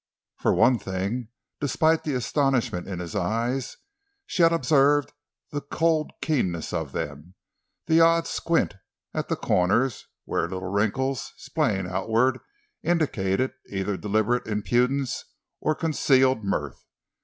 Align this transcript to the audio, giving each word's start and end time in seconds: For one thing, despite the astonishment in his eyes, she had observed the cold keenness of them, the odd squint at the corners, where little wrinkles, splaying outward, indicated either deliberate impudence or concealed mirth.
For 0.37 0.51
one 0.51 0.79
thing, 0.79 1.27
despite 1.59 2.03
the 2.03 2.15
astonishment 2.15 2.87
in 2.87 2.97
his 2.97 3.15
eyes, 3.15 3.77
she 4.25 4.41
had 4.41 4.51
observed 4.51 5.13
the 5.51 5.61
cold 5.61 6.11
keenness 6.23 6.73
of 6.73 6.91
them, 6.91 7.35
the 7.85 8.01
odd 8.01 8.25
squint 8.25 8.73
at 9.13 9.27
the 9.29 9.35
corners, 9.35 10.07
where 10.25 10.41
little 10.49 10.71
wrinkles, 10.71 11.33
splaying 11.37 11.85
outward, 11.85 12.39
indicated 12.81 13.53
either 13.69 13.95
deliberate 13.95 14.47
impudence 14.47 15.23
or 15.59 15.75
concealed 15.75 16.43
mirth. 16.43 16.83